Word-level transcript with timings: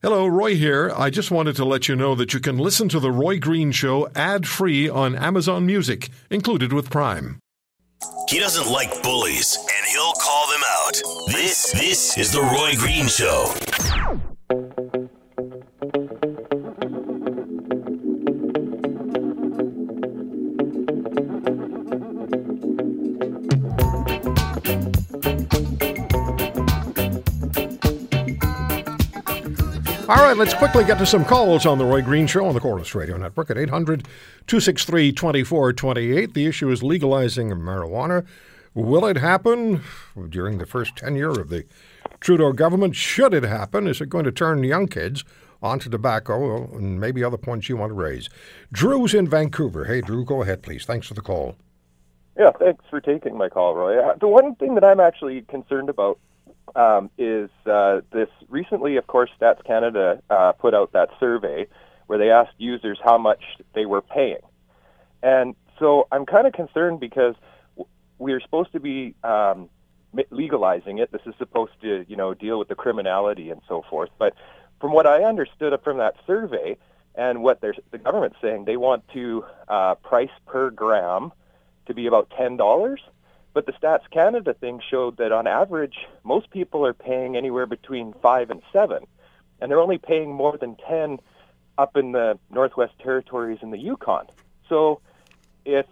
Hello, 0.00 0.28
Roy 0.28 0.54
here. 0.54 0.92
I 0.96 1.10
just 1.10 1.32
wanted 1.32 1.56
to 1.56 1.64
let 1.64 1.88
you 1.88 1.96
know 1.96 2.14
that 2.14 2.32
you 2.32 2.38
can 2.38 2.56
listen 2.56 2.88
to 2.90 3.00
The 3.00 3.10
Roy 3.10 3.40
Green 3.40 3.72
Show 3.72 4.08
ad 4.14 4.46
free 4.46 4.88
on 4.88 5.16
Amazon 5.16 5.66
Music, 5.66 6.08
included 6.30 6.72
with 6.72 6.88
Prime. 6.88 7.40
He 8.28 8.38
doesn't 8.38 8.70
like 8.70 9.02
bullies, 9.02 9.56
and 9.56 9.86
he'll 9.90 10.12
call 10.12 10.46
them 10.52 10.60
out. 10.68 11.02
This, 11.32 11.72
this 11.72 12.16
is 12.16 12.30
The 12.30 12.42
Roy 12.42 12.74
Green 12.76 13.08
Show. 13.08 13.52
All 30.08 30.16
right, 30.16 30.36
let's 30.38 30.54
quickly 30.54 30.84
get 30.84 30.96
to 30.98 31.04
some 31.06 31.22
calls 31.22 31.66
on 31.66 31.76
The 31.76 31.84
Roy 31.84 32.00
Green 32.00 32.26
Show 32.26 32.46
on 32.46 32.54
the 32.54 32.60
Corus 32.60 32.94
Radio 32.94 33.18
Network 33.18 33.50
at 33.50 33.58
800 33.58 34.04
263 34.46 35.12
2428. 35.12 36.32
The 36.32 36.46
issue 36.46 36.70
is 36.70 36.82
legalizing 36.82 37.50
marijuana. 37.50 38.24
Will 38.72 39.04
it 39.04 39.18
happen 39.18 39.82
during 40.30 40.56
the 40.56 40.64
first 40.64 40.96
tenure 40.96 41.38
of 41.38 41.50
the 41.50 41.66
Trudeau 42.20 42.52
government? 42.54 42.96
Should 42.96 43.34
it 43.34 43.42
happen? 43.42 43.86
Is 43.86 44.00
it 44.00 44.08
going 44.08 44.24
to 44.24 44.32
turn 44.32 44.64
young 44.64 44.86
kids 44.86 45.24
onto 45.62 45.90
tobacco 45.90 46.74
and 46.74 46.98
maybe 46.98 47.22
other 47.22 47.36
points 47.36 47.68
you 47.68 47.76
want 47.76 47.90
to 47.90 47.94
raise? 47.94 48.30
Drew's 48.72 49.12
in 49.12 49.28
Vancouver. 49.28 49.84
Hey, 49.84 50.00
Drew, 50.00 50.24
go 50.24 50.40
ahead, 50.40 50.62
please. 50.62 50.86
Thanks 50.86 51.06
for 51.06 51.12
the 51.12 51.20
call. 51.20 51.56
Yeah, 52.38 52.52
thanks 52.58 52.82
for 52.88 53.02
taking 53.02 53.36
my 53.36 53.50
call, 53.50 53.74
Roy. 53.74 53.98
Uh, 53.98 54.14
The 54.16 54.28
one 54.28 54.54
thing 54.54 54.74
that 54.76 54.84
I'm 54.84 55.00
actually 55.00 55.42
concerned 55.42 55.90
about 55.90 56.18
um, 56.76 57.10
is 57.18 57.50
uh, 57.66 58.00
this. 58.12 58.28
Recently, 58.48 58.96
of 58.96 59.06
course, 59.06 59.30
Stats 59.40 59.64
Canada 59.64 60.22
uh, 60.30 60.52
put 60.52 60.74
out 60.74 60.92
that 60.92 61.10
survey 61.20 61.66
where 62.06 62.18
they 62.18 62.30
asked 62.30 62.54
users 62.58 62.98
how 63.02 63.18
much 63.18 63.42
they 63.74 63.86
were 63.86 64.02
paying, 64.02 64.40
and 65.22 65.54
so 65.78 66.08
I'm 66.10 66.26
kind 66.26 66.46
of 66.46 66.52
concerned 66.52 67.00
because 67.00 67.34
we're 68.18 68.40
supposed 68.40 68.72
to 68.72 68.80
be 68.80 69.14
um, 69.22 69.68
legalizing 70.30 70.98
it. 70.98 71.12
This 71.12 71.22
is 71.26 71.34
supposed 71.38 71.72
to, 71.82 72.04
you 72.08 72.16
know, 72.16 72.34
deal 72.34 72.58
with 72.58 72.68
the 72.68 72.74
criminality 72.74 73.50
and 73.50 73.60
so 73.68 73.84
forth. 73.88 74.10
But 74.18 74.34
from 74.80 74.92
what 74.92 75.06
I 75.06 75.24
understood 75.24 75.78
from 75.84 75.98
that 75.98 76.16
survey 76.26 76.76
and 77.14 77.42
what 77.42 77.60
the 77.60 77.98
government's 77.98 78.36
saying, 78.40 78.64
they 78.64 78.76
want 78.76 79.06
to 79.14 79.44
uh, 79.68 79.94
price 79.96 80.30
per 80.46 80.70
gram 80.70 81.32
to 81.86 81.94
be 81.94 82.06
about 82.06 82.30
ten 82.36 82.56
dollars. 82.56 83.00
But 83.54 83.66
the 83.66 83.72
Stats 83.72 84.08
Canada 84.10 84.54
thing 84.54 84.80
showed 84.88 85.16
that 85.16 85.32
on 85.32 85.46
average, 85.46 86.06
most 86.22 86.50
people 86.50 86.84
are 86.86 86.94
paying 86.94 87.36
anywhere 87.36 87.66
between 87.66 88.14
five 88.22 88.50
and 88.50 88.62
seven, 88.72 89.04
and 89.60 89.70
they're 89.70 89.80
only 89.80 89.98
paying 89.98 90.32
more 90.32 90.56
than 90.56 90.76
ten 90.88 91.18
up 91.76 91.96
in 91.96 92.12
the 92.12 92.38
Northwest 92.50 92.94
Territories 93.02 93.58
and 93.62 93.72
the 93.72 93.78
Yukon. 93.78 94.26
So, 94.68 95.00
if 95.64 95.86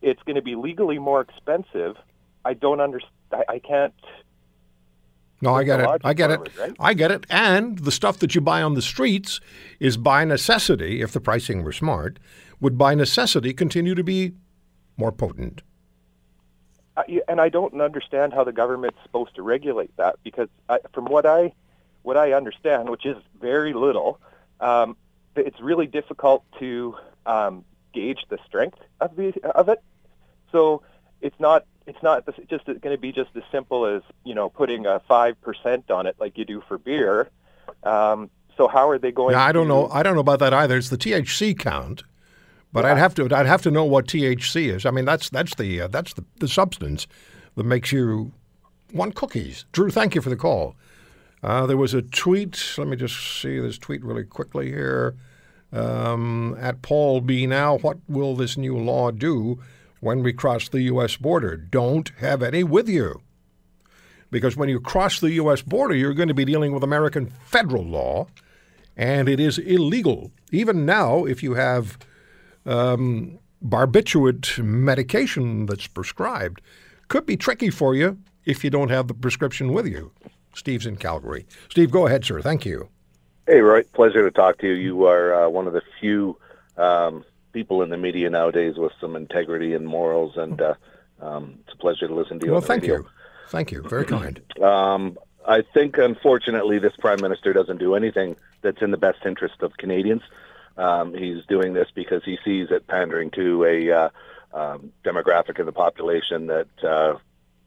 it's 0.00 0.22
going 0.22 0.36
to 0.36 0.42
be 0.42 0.54
legally 0.54 0.98
more 0.98 1.20
expensive, 1.20 1.96
I 2.44 2.54
don't 2.54 2.80
understand. 2.80 3.12
I, 3.32 3.44
I 3.54 3.58
can't. 3.58 3.94
No, 5.40 5.54
I 5.54 5.64
get 5.64 5.80
it. 5.80 5.88
I 6.04 6.14
get 6.14 6.30
it. 6.30 6.40
right? 6.58 6.72
I 6.78 6.94
get 6.94 7.10
it. 7.10 7.26
And 7.28 7.78
the 7.80 7.90
stuff 7.90 8.18
that 8.18 8.34
you 8.34 8.40
buy 8.40 8.62
on 8.62 8.74
the 8.74 8.82
streets 8.82 9.40
is 9.80 9.96
by 9.96 10.24
necessity, 10.24 11.02
if 11.02 11.10
the 11.12 11.20
pricing 11.20 11.64
were 11.64 11.72
smart, 11.72 12.20
would 12.60 12.78
by 12.78 12.94
necessity 12.94 13.52
continue 13.52 13.96
to 13.96 14.04
be 14.04 14.34
more 14.96 15.10
potent. 15.10 15.62
And 17.28 17.40
I 17.40 17.48
don't 17.48 17.80
understand 17.80 18.34
how 18.34 18.44
the 18.44 18.52
government's 18.52 18.98
supposed 19.02 19.34
to 19.36 19.42
regulate 19.42 19.96
that 19.96 20.16
because 20.22 20.48
I, 20.68 20.78
from 20.92 21.06
what 21.06 21.24
I 21.26 21.52
what 22.02 22.16
I 22.16 22.32
understand, 22.32 22.90
which 22.90 23.06
is 23.06 23.16
very 23.40 23.72
little, 23.72 24.20
um, 24.60 24.96
it's 25.36 25.60
really 25.60 25.86
difficult 25.86 26.44
to 26.58 26.96
um, 27.26 27.64
gauge 27.94 28.24
the 28.28 28.38
strength 28.46 28.78
of 29.00 29.16
the 29.16 29.32
of 29.54 29.68
it. 29.68 29.82
So 30.50 30.82
it's 31.20 31.38
not 31.38 31.64
it's 31.86 32.02
not 32.02 32.26
just 32.48 32.66
going 32.66 32.80
to 32.80 32.98
be 32.98 33.12
just 33.12 33.30
as 33.36 33.42
simple 33.50 33.86
as 33.86 34.02
you 34.24 34.34
know 34.34 34.48
putting 34.48 34.86
a 34.86 35.00
five 35.00 35.40
percent 35.40 35.90
on 35.90 36.06
it 36.06 36.16
like 36.18 36.36
you 36.36 36.44
do 36.44 36.62
for 36.68 36.78
beer. 36.78 37.30
Um, 37.82 38.30
so 38.56 38.68
how 38.68 38.90
are 38.90 38.98
they 38.98 39.12
going? 39.12 39.32
Now, 39.32 39.44
I 39.44 39.52
don't 39.52 39.68
know. 39.68 39.88
I 39.88 40.02
don't 40.02 40.14
know 40.14 40.20
about 40.20 40.40
that 40.40 40.52
either. 40.52 40.76
It's 40.76 40.90
the 40.90 40.98
THC 40.98 41.58
count, 41.58 42.02
but 42.72 42.84
I'd 42.84 42.98
have 42.98 43.14
to. 43.16 43.28
I'd 43.34 43.46
have 43.46 43.62
to 43.62 43.70
know 43.70 43.84
what 43.84 44.06
THC 44.06 44.74
is. 44.74 44.86
I 44.86 44.90
mean, 44.90 45.04
that's 45.04 45.28
that's 45.30 45.54
the 45.54 45.82
uh, 45.82 45.88
that's 45.88 46.14
the, 46.14 46.24
the 46.38 46.48
substance 46.48 47.06
that 47.54 47.64
makes 47.64 47.92
you 47.92 48.32
want 48.92 49.14
cookies. 49.14 49.64
Drew, 49.72 49.90
thank 49.90 50.14
you 50.14 50.20
for 50.20 50.30
the 50.30 50.36
call. 50.36 50.74
Uh, 51.42 51.66
there 51.66 51.76
was 51.76 51.92
a 51.92 52.02
tweet. 52.02 52.74
Let 52.78 52.88
me 52.88 52.96
just 52.96 53.40
see 53.40 53.58
this 53.58 53.78
tweet 53.78 54.02
really 54.04 54.24
quickly 54.24 54.68
here. 54.68 55.16
Um, 55.72 56.56
at 56.60 56.82
Paul 56.82 57.22
B. 57.22 57.46
Now, 57.46 57.78
what 57.78 57.98
will 58.06 58.36
this 58.36 58.58
new 58.58 58.76
law 58.76 59.10
do 59.10 59.58
when 60.00 60.22
we 60.22 60.32
cross 60.32 60.68
the 60.68 60.82
U.S. 60.82 61.16
border? 61.16 61.56
Don't 61.56 62.10
have 62.18 62.42
any 62.42 62.62
with 62.62 62.88
you. 62.88 63.22
Because 64.30 64.56
when 64.56 64.68
you 64.68 64.80
cross 64.80 65.18
the 65.18 65.32
U.S. 65.32 65.62
border, 65.62 65.94
you're 65.94 66.14
going 66.14 66.28
to 66.28 66.34
be 66.34 66.44
dealing 66.44 66.72
with 66.72 66.82
American 66.82 67.32
federal 67.46 67.84
law, 67.84 68.26
and 68.96 69.28
it 69.28 69.40
is 69.40 69.58
illegal. 69.58 70.30
Even 70.50 70.84
now, 70.84 71.24
if 71.24 71.42
you 71.42 71.54
have 71.54 71.98
um, 72.66 73.38
barbiturate 73.64 74.62
medication 74.62 75.66
that's 75.66 75.86
prescribed, 75.86 76.60
could 77.08 77.26
be 77.26 77.36
tricky 77.36 77.70
for 77.70 77.94
you 77.94 78.18
if 78.44 78.64
you 78.64 78.70
don't 78.70 78.90
have 78.90 79.08
the 79.08 79.14
prescription 79.14 79.72
with 79.72 79.86
you. 79.86 80.10
Steve's 80.54 80.86
in 80.86 80.96
Calgary. 80.96 81.46
Steve, 81.70 81.90
go 81.90 82.06
ahead, 82.06 82.24
sir. 82.24 82.40
Thank 82.40 82.66
you. 82.66 82.88
Hey, 83.46 83.60
Roy. 83.60 83.82
Pleasure 83.94 84.22
to 84.22 84.30
talk 84.30 84.58
to 84.58 84.68
you. 84.68 84.74
You 84.74 85.06
are 85.06 85.44
uh, 85.44 85.48
one 85.48 85.66
of 85.66 85.72
the 85.72 85.82
few 86.00 86.38
um, 86.76 87.24
people 87.52 87.82
in 87.82 87.90
the 87.90 87.96
media 87.96 88.30
nowadays 88.30 88.76
with 88.76 88.92
some 89.00 89.16
integrity 89.16 89.74
and 89.74 89.86
morals, 89.86 90.36
and 90.36 90.60
uh, 90.60 90.74
um, 91.20 91.58
it's 91.64 91.74
a 91.74 91.76
pleasure 91.76 92.06
to 92.06 92.14
listen 92.14 92.38
to 92.40 92.46
you. 92.46 92.52
Well, 92.52 92.60
thank 92.60 92.82
radio. 92.82 92.98
you. 92.98 93.06
Thank 93.48 93.72
you. 93.72 93.82
Very 93.82 94.04
kind. 94.04 94.40
Um, 94.62 95.18
I 95.44 95.62
think, 95.74 95.98
unfortunately, 95.98 96.78
this 96.78 96.94
prime 96.96 97.20
minister 97.20 97.52
doesn't 97.52 97.78
do 97.78 97.96
anything 97.96 98.36
that's 98.60 98.80
in 98.80 98.92
the 98.92 98.96
best 98.96 99.26
interest 99.26 99.56
of 99.60 99.76
Canadians. 99.76 100.22
Um, 100.76 101.14
he's 101.14 101.44
doing 101.46 101.74
this 101.74 101.88
because 101.94 102.22
he 102.24 102.38
sees 102.44 102.68
it 102.70 102.86
pandering 102.86 103.30
to 103.32 103.64
a 103.64 103.90
uh, 103.90 104.08
um, 104.54 104.92
demographic 105.04 105.58
of 105.58 105.66
the 105.66 105.72
population 105.72 106.46
that 106.46 106.84
uh, 106.84 107.18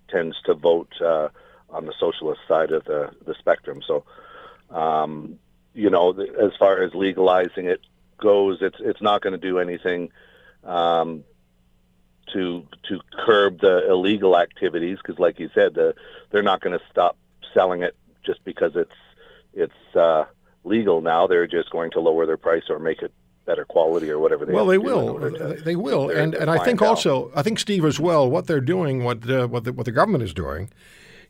tends 0.10 0.36
to 0.46 0.54
vote 0.54 0.94
uh, 1.02 1.30
on 1.70 1.86
the 1.86 1.94
socialist 2.00 2.42
side 2.48 2.72
of 2.72 2.84
the, 2.86 3.12
the 3.26 3.36
spectrum. 3.36 3.82
So, 3.86 4.04
um, 4.70 5.40
you 5.74 5.90
know, 5.90 6.12
as 6.12 6.52
far 6.58 6.82
as 6.82 6.94
legalizing 6.94 7.66
it 7.66 7.82
goes, 8.18 8.60
it's 8.62 8.78
it's 8.80 9.02
not 9.02 9.22
going 9.22 9.34
to 9.34 9.38
do 9.38 9.60
anything 9.60 10.12
um, 10.64 11.24
to 12.34 12.66
to 12.90 13.02
curb 13.26 13.60
the 13.60 13.90
illegal 13.90 14.38
activities 14.38 14.98
because, 14.98 15.20
like 15.20 15.40
you 15.40 15.50
said, 15.54 15.74
the, 15.74 15.96
they're 16.32 16.44
not 16.44 16.62
going 16.62 16.78
to 16.78 16.86
stop 16.90 17.18
selling 17.54 17.84
it 17.84 17.96
just 18.26 18.44
because 18.46 18.76
it's 18.76 18.92
it's 19.54 19.96
uh, 19.96 20.26
legal 20.66 21.02
now. 21.02 21.28
They're 21.28 21.48
just 21.48 21.70
going 21.70 21.92
to 21.92 22.00
lower 22.00 22.26
their 22.26 22.38
price 22.38 22.64
or 22.70 22.80
make 22.80 23.02
it 23.02 23.12
better 23.46 23.64
quality 23.66 24.10
or 24.10 24.20
whatever 24.20 24.46
they. 24.46 24.54
Well, 24.54 24.66
they 24.66 24.78
to 24.78 24.84
do 24.84 24.90
in 24.90 24.96
will. 24.96 25.32
to- 25.56 25.62
They 25.64 25.76
will, 25.76 26.10
and 26.10 26.34
and 26.36 26.50
I 26.50 26.56
think 26.64 26.80
clientele. 26.80 26.90
also, 26.90 27.32
I 27.36 27.44
think 27.44 27.60
Steve 27.60 27.86
as 27.86 28.00
well. 28.00 28.30
What 28.30 28.48
they're 28.48 28.60
doing, 28.62 29.04
what 29.04 29.30
uh, 29.30 29.48
what 29.48 29.64
the, 29.64 29.74
what 29.74 29.86
the 29.86 29.92
government 29.92 30.24
is 30.24 30.34
doing, 30.34 30.70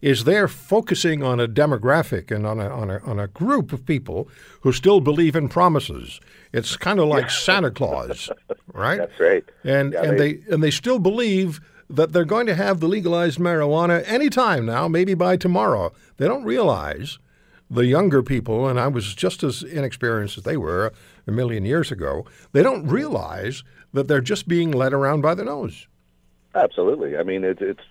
is 0.01 0.23
they're 0.23 0.47
focusing 0.47 1.23
on 1.23 1.39
a 1.39 1.47
demographic 1.47 2.31
and 2.31 2.47
on 2.47 2.59
a 2.59 2.69
on 2.69 2.89
a 2.89 2.99
on 2.99 3.19
a 3.19 3.27
group 3.27 3.73
of 3.73 3.85
people 3.85 4.29
who 4.61 4.71
still 4.71 5.01
believe 5.01 5.35
in 5.35 5.49
promises. 5.49 6.19
It's 6.53 6.77
kind 6.77 6.99
of 6.99 7.07
like 7.07 7.29
Santa 7.29 7.69
Claus, 7.79 8.29
right? 8.73 8.97
That's 8.97 9.19
right. 9.19 9.43
And 9.65 9.91
Yeah, 9.93 10.03
and 10.03 10.19
they- 10.19 10.33
they 10.35 10.53
and 10.53 10.63
they 10.63 10.71
still 10.71 10.99
believe 10.99 11.59
that 11.89 12.13
they're 12.13 12.25
going 12.25 12.47
to 12.47 12.55
have 12.55 12.79
the 12.79 12.87
legalized 12.87 13.37
marijuana 13.39 14.03
anytime 14.07 14.65
now, 14.65 14.87
maybe 14.87 15.13
by 15.13 15.37
tomorrow. 15.37 15.91
They 16.17 16.27
don't 16.27 16.43
realize 16.43 17.19
the 17.69 17.85
younger 17.85 18.21
people, 18.21 18.67
and 18.67 18.79
I 18.79 18.87
was 18.87 19.13
just 19.15 19.43
as 19.43 19.63
inexperienced 19.63 20.37
as 20.37 20.43
they 20.43 20.57
were 20.57 20.93
a 21.27 21.31
million 21.31 21.65
years 21.65 21.91
ago, 21.91 22.25
they 22.51 22.61
don't 22.63 22.87
realize 22.87 23.63
that 23.93 24.07
they're 24.07 24.21
just 24.21 24.47
being 24.47 24.71
led 24.71 24.93
around 24.93 25.21
by 25.21 25.33
the 25.35 25.43
nose. 25.43 25.87
Absolutely. 26.53 27.17
I 27.17 27.23
mean, 27.23 27.43
it's 27.43 27.61
it's 27.61 27.81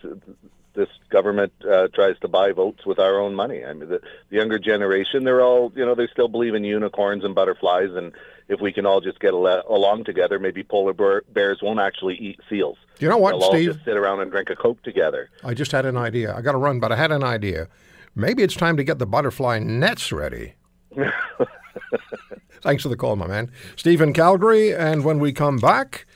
this 0.75 0.89
government 1.09 1.53
uh, 1.71 1.89
tries 1.95 2.19
to 2.21 2.29
buy 2.29 2.53
votes 2.53 2.85
with 2.85 2.99
our 2.99 3.21
own 3.21 3.35
money. 3.35 3.65
I 3.65 3.73
mean, 3.75 3.89
the, 3.89 4.01
the 4.31 4.37
younger 4.37 4.59
generation, 4.59 5.25
they're 5.25 5.43
all 5.43 5.73
you 5.77 5.85
know, 5.85 5.95
they 5.95 6.09
still 6.09 6.29
believe 6.29 6.55
in 6.55 6.65
unicorns 6.65 7.25
and 7.25 7.35
butterflies, 7.35 7.91
and 7.95 8.13
if 8.49 8.61
we 8.61 8.73
can 8.73 8.87
all 8.87 9.01
just 9.01 9.21
get 9.21 9.33
al- 9.33 9.63
along 9.69 10.05
together, 10.05 10.39
maybe 10.39 10.63
polar 10.63 10.93
bear, 10.93 11.23
bears 11.33 11.61
won't 11.63 11.81
actually 11.81 12.15
eat 12.17 12.41
seals. 12.49 12.79
You 12.99 13.09
know 13.09 13.19
what, 13.19 13.33
They'll 13.33 13.43
all 13.43 13.53
Steve? 13.53 13.73
just 13.75 13.85
sit 13.85 13.97
around 13.97 14.21
and 14.21 14.31
drink 14.31 14.51
a 14.51 14.57
coke 14.57 14.83
together. 14.83 15.31
I 15.43 15.55
just 15.55 15.73
had 15.73 15.85
an 15.85 15.97
idea. 15.97 16.35
I 16.35 16.41
got 16.41 16.53
to 16.53 16.59
run, 16.59 16.81
but 16.81 16.91
I 16.93 16.97
had 16.97 17.13
an 17.13 17.23
idea. 17.25 17.69
Maybe 18.15 18.43
it's 18.43 18.55
time 18.55 18.77
to 18.77 18.85
get 18.85 18.99
the 18.99 19.07
butterfly 19.07 19.59
nets 19.59 20.13
ready. 20.13 20.55
Thanks 22.63 22.83
for 22.83 22.89
the 22.89 22.97
call, 22.97 23.17
my 23.17 23.27
man. 23.27 23.51
Stephen 23.77 24.13
Calgary, 24.13 24.75
and 24.75 25.05
when 25.05 25.19
we 25.19 25.33
come 25.33 25.59
back, 25.59 26.07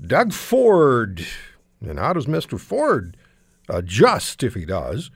Doug 0.00 0.32
Ford. 0.32 1.26
And 1.80 1.98
how 1.98 2.12
does 2.12 2.26
Mr. 2.26 2.58
Ford 2.58 3.16
adjust, 3.68 4.42
if 4.42 4.54
he 4.54 4.64
does, 4.64 5.10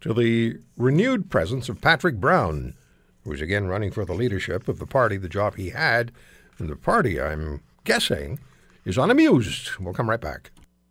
to 0.00 0.14
the 0.14 0.58
renewed 0.76 1.30
presence 1.30 1.68
of 1.68 1.80
Patrick 1.80 2.16
Brown, 2.16 2.74
who's 3.24 3.40
again 3.40 3.66
running 3.66 3.90
for 3.90 4.04
the 4.04 4.14
leadership 4.14 4.68
of 4.68 4.78
the 4.78 4.86
party, 4.86 5.16
the 5.16 5.28
job 5.28 5.56
he 5.56 5.70
had. 5.70 6.12
And 6.58 6.68
the 6.68 6.76
party, 6.76 7.20
I'm 7.20 7.62
guessing, 7.84 8.38
is 8.84 8.96
unamused. 8.96 9.76
We'll 9.78 9.94
come 9.94 10.08
right 10.08 10.20
back. 10.20 10.50